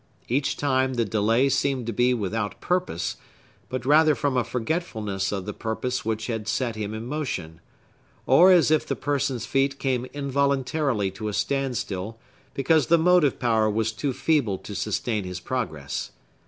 [0.27, 3.17] Each time, the delay seemed to be without purpose,
[3.69, 7.61] but rather from a forgetfulness of the purpose which had set him in motion,
[8.25, 12.17] or as if the person's feet came involuntarily to a stand still
[12.55, 16.09] because the motive power was too feeble to sustain his progress.